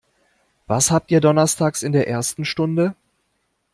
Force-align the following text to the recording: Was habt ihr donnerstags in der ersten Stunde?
Was 0.65 0.89
habt 0.89 1.11
ihr 1.11 1.21
donnerstags 1.21 1.83
in 1.83 1.91
der 1.91 2.07
ersten 2.07 2.43
Stunde? 2.43 2.95